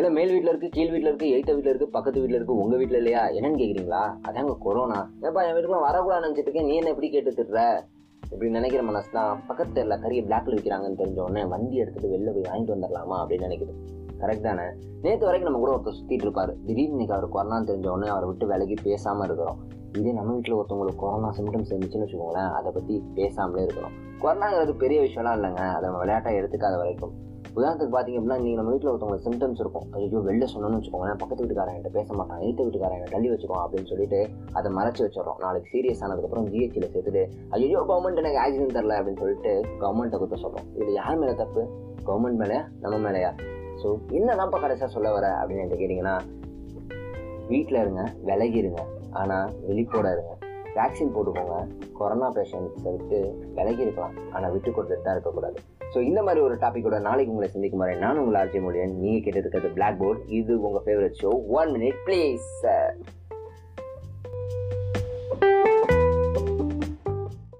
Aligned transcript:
ஏன்னா 0.00 0.10
மேல் 0.10 0.30
வீட்டில் 0.30 0.48
இருக்கு 0.48 0.68
கீழ் 0.68 0.90
வீட்டில் 0.90 1.06
இருக்கு 1.06 1.26
எய்த்த 1.26 1.54
வீட்டில் 1.54 1.74
இருக்கு 1.74 1.88
பக்கத்து 1.88 2.18
வீட்டில் 2.18 2.36
இருக்கு 2.36 2.56
உங்க 2.56 2.76
வீட்டில் 2.76 2.96
இல்லையா? 2.96 3.28
என்னன்னு 3.28 3.60
கேட்குறீங்களா 3.62 4.16
அதாங்க 4.28 4.58
கொரோனா. 4.58 5.10
ஏப்பா 5.22 5.42
என் 5.42 5.52
வீட்டுக்கு 5.52 5.80
வரக்கூடாது 5.80 6.26
நினச்சிட்டு 6.26 6.38
இருக்கேன். 6.38 6.64
நீ 6.64 6.74
என்ன 6.74 6.88
எப்படி 6.88 7.10
கேட்டு 7.10 7.30
திட்டுற? 7.30 7.80
இப்படி 8.32 8.50
நினைக்கிற 8.50 8.82
மனசு 8.82 9.10
தான் 9.12 9.40
பக்கத்து 9.46 9.82
தெரியல 9.82 9.86
கறியை 9.86 10.24
பிளாக்ல 10.24 10.54
விற்கிறாங்கன்னு 10.56 11.00
தெரிஞ்ச 11.00 11.20
உடனே 11.20 11.44
வண்டி 11.44 11.76
எடுத்துட்டு 11.76 12.16
வெளில 12.16 12.32
போய் 12.32 12.48
வாங்கிட்டு 12.50 12.66
வந்துடலாமா 12.66 13.16
அப்படின்னு 13.16 13.46
நினைக்குது. 13.46 13.74
கரெக்ட் 14.20 14.40
தானே? 14.40 14.62
நேற்று 15.02 15.26
வரைக்கும் 15.26 15.52
நம்ம 15.52 15.58
கூட 15.58 15.72
ஒருத்தர் 15.76 16.00
சுத்திட்டு 16.00 16.26
இருப்பாரு. 16.26 16.54
திடீர்னு 16.66 16.90
இன்னைக்கு 16.90 17.14
அவர் 17.14 17.28
கொரோனா 17.28 17.58
தெரிஞ்ச 17.58 17.88
உடனே 17.88 18.10
அவரை 18.10 18.28
விட்டு 18.28 18.46
விலகி 18.46 18.74
பேசாம 18.74 19.24
இருக்கிறோம். 19.24 19.56
இதே 19.98 20.12
நம்ம 20.12 20.32
வீட்டில் 20.32 20.54
ஒருத்தவங்களுக்கு 20.54 20.96
கொரோனா 20.96 21.34
சிம்டம்ஸ் 21.38 21.72
இருந்துச்சுன்னு 21.72 22.06
வச்சுக்கோங்களேன் 22.06 22.52
அதை 22.52 22.72
பத்தி 22.72 23.02
பேசாமலே 23.14 23.68
இருக்கணும் 23.68 23.96
கொரோனாங்கிறது 24.22 24.78
பெரிய 24.78 25.00
விஷயம்லாம் 25.00 25.38
இல்லைங்க. 25.40 25.56
அதை 25.56 25.82
நம்ம 25.82 25.98
விளையாட்டாக 25.98 26.36
எடுத்துக்காத 26.36 26.76
வரைக்கும். 26.76 27.28
உதாரணத்துக்கு 27.58 27.92
பார்த்தீங்க 27.94 28.18
அப்படின்னா 28.18 28.38
நீங்கள் 28.42 28.58
நம்ம 28.60 28.72
வீட்டில் 28.74 28.90
ஒருத்தவங்க 28.92 29.20
சிம்டம்ஸ் 29.26 29.60
இருக்கும். 29.64 29.86
ஐயோ 29.96 30.20
வெளில 30.28 30.46
சொன்னோன்னு 30.52 30.78
வச்சுக்கோங்களேன் 30.78 31.20
பக்கத்து 31.22 31.42
வீட்டுக்காரன் 31.42 31.78
கிட்ட 31.78 31.92
பேச 31.98 32.08
மாட்டான் 32.18 32.40
எழுத்து 32.44 32.64
வீட்டுக்காரன் 32.66 33.12
தள்ளி 33.14 33.30
வச்சுக்கோ 33.32 33.58
அப்படின்னு 33.64 33.90
சொல்லிட்டு 33.92 34.20
அதை 34.58 34.68
மறைச்சி 34.78 35.02
வச்சிடறோம். 35.06 35.38
நாளைக்கு 35.44 35.70
சீரியஸ் 35.74 36.02
ஆனதுக்கப்புறம் 36.06 36.48
ஜிஹெச்சில் 36.52 36.90
சேர்த்துட்டு 36.94 37.22
ஐயோ 37.56 37.80
கவர்மெண்ட் 37.92 38.22
எனக்கு 38.24 38.40
ஆக்சிஜன் 38.44 38.76
தரல 38.78 38.98
அப்படின்னு 39.00 39.22
சொல்லிட்டு 39.24 39.52
கவர்மெண்ட்டை 39.84 40.18
கொடுத்து 40.20 40.42
சொல்கிறோம் 40.44 40.68
இதில் 40.76 40.98
யார் 41.00 41.20
மேலே 41.22 41.34
தப்பு? 41.42 41.64
கவர்மெண்ட் 42.08 42.40
மேலேயா? 42.42 42.62
நம்ம 42.84 42.98
மேலேயா? 43.06 43.32
ஸோ 43.82 43.88
என்னதான்ப்பா 44.18 44.60
கடைசியாக 44.66 44.92
சொல்ல 44.96 45.10
வர 45.16 45.26
அப்படின்னு 45.40 45.62
என்கிட்ட 45.64 45.82
கேட்டிங்கன்னா 45.82 46.16
வீட்டில் 47.52 47.82
இருங்க 47.82 48.02
விலகி 48.28 48.58
இருங்க 48.62 48.80
ஆனால் 49.20 49.48
வெளிப்போட 49.68 50.08
இருங்க. 50.16 50.32
வேக்சின் 50.78 51.12
போட்டுக்கோங்க. 51.14 51.56
கொரோனா 51.98 52.28
பேஷண்ட்ஸுக்கு 52.36 52.90
விட்டு 52.96 53.18
விலகி 53.58 53.84
இருக்கலாம். 53.86 54.16
ஆனால் 54.34 54.52
விட்டு 54.56 54.70
கொடுத்துட்டு 54.76 55.06
தான் 55.06 55.16
இருக்கக்கூடாது. 55.16 55.58
ஸோ 55.92 56.00
இந்த 56.08 56.20
மாதிரி 56.26 56.40
ஒரு 56.46 56.56
டாப்பிக்கோட 56.64 56.98
நாளைக்கு 57.06 57.32
உங்களை 57.34 57.48
சந்திக்கும் 57.54 57.82
வரை 57.84 57.94
நான் 58.04 58.20
உங்களை 58.22 58.40
ஆர்ஜி 58.42 58.60
மொழியன் 58.66 58.94
நீங்கள் 59.04 59.24
கேட்டிருக்கிறது 59.24 59.70
பிளாக் 59.78 60.00
போர்ட் 60.02 60.20
இது 60.40 60.54
உங்கள் 60.66 60.84
favourite 60.86 61.18
show 61.22 61.32
one 61.60 61.72
minute 61.76 61.98
please 62.08 62.50